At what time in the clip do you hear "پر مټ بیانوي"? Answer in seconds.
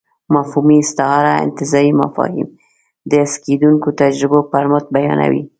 4.51-5.43